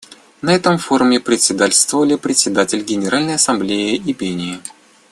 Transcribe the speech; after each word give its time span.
На 0.41 0.55
этом 0.55 0.79
Форуме 0.79 1.19
председательствовали 1.19 2.15
Председатель 2.15 2.81
Генеральной 2.81 3.35
Ассамблеи 3.35 3.97
и 3.97 4.13
Бенин. 4.13 4.59